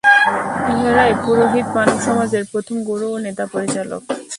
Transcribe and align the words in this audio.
ইঁহারাই 0.71 1.13
পুরোহিত, 1.25 1.67
মানবসমাজের 1.75 2.43
প্রথম 2.51 2.77
গুরু, 2.83 3.09
নেতা 3.17 3.43
ও 3.47 3.51
পরিচালক। 3.51 4.01